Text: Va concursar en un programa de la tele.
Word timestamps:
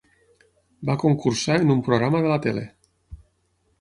Va 0.89 0.95
concursar 1.03 1.57
en 1.65 1.75
un 1.75 1.85
programa 1.91 2.25
de 2.25 2.33
la 2.35 2.39
tele. 2.47 2.65